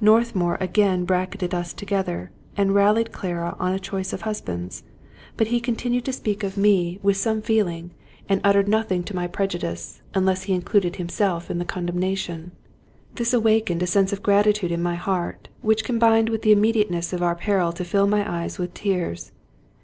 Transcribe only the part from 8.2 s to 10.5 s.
some feeling, and uttered nothing to my prejudice unless